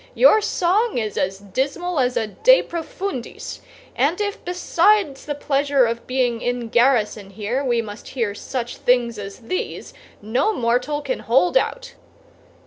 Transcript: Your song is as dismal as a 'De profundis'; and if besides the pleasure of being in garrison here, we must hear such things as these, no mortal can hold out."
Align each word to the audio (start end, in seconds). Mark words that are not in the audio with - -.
Your 0.15 0.41
song 0.41 0.97
is 0.97 1.15
as 1.15 1.37
dismal 1.37 1.99
as 1.99 2.17
a 2.17 2.25
'De 2.25 2.63
profundis'; 2.63 3.59
and 3.95 4.19
if 4.19 4.43
besides 4.43 5.27
the 5.27 5.35
pleasure 5.35 5.85
of 5.85 6.07
being 6.07 6.41
in 6.41 6.69
garrison 6.69 7.29
here, 7.29 7.63
we 7.63 7.83
must 7.83 8.07
hear 8.07 8.33
such 8.33 8.77
things 8.77 9.19
as 9.19 9.41
these, 9.41 9.93
no 10.19 10.53
mortal 10.53 11.03
can 11.03 11.19
hold 11.19 11.55
out." 11.55 11.93